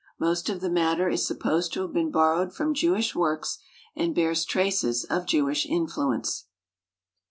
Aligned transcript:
Most 0.19 0.49
of 0.49 0.61
the 0.61 0.69
matter 0.71 1.07
is 1.09 1.27
supposed 1.27 1.73
to 1.73 1.83
have 1.83 1.93
been 1.93 2.09
borrowed 2.09 2.55
from 2.55 2.73
Jewish 2.73 3.13
works, 3.15 3.59
and 3.95 4.15
bears 4.15 4.45
traces 4.45 5.03
of 5.03 5.27
Jewish 5.27 5.67
influence. 5.67 6.47